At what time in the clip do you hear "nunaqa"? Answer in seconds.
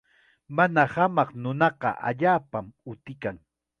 1.43-1.89